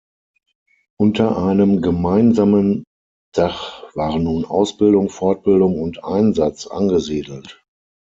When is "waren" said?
3.95-4.23